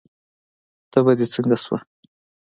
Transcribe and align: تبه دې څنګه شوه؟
تبه 0.91 1.11
دې 1.19 1.25
څنګه 1.33 1.57
شوه؟ 1.63 1.77